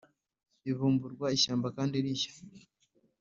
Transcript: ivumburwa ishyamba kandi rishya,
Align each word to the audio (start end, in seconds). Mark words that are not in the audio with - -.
ivumburwa 0.71 1.25
ishyamba 1.37 1.67
kandi 1.77 1.95
rishya, 2.03 2.31